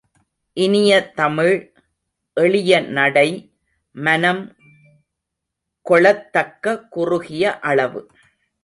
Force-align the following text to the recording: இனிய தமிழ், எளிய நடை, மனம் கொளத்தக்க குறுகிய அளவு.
இனிய 0.53 1.11
தமிழ், 1.11 1.73
எளிய 2.33 2.79
நடை, 2.79 3.29
மனம் 3.91 4.55
கொளத்தக்க 5.89 6.87
குறுகிய 6.89 7.59
அளவு. 7.59 8.11